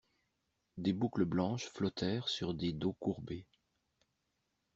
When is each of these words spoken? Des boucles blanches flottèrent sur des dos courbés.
Des 0.77 0.93
boucles 0.93 1.25
blanches 1.25 1.67
flottèrent 1.69 2.27
sur 2.27 2.55
des 2.55 2.73
dos 2.73 2.93
courbés. 2.93 3.45